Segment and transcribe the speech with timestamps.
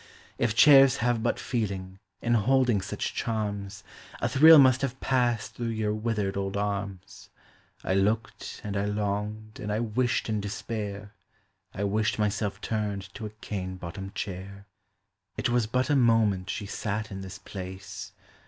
[0.39, 3.83] If chairs have but feeling, in holding such charms,
[4.19, 7.29] A thrill m us t have passed through your withered old arms;
[7.83, 11.13] I looked, and I longed, and I wished in despair;
[11.71, 14.65] I wished myself turned to a cane bottomed chair.
[15.37, 18.11] It was but a moment she sat in this place.